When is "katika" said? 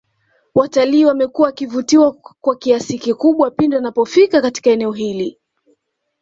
4.41-4.69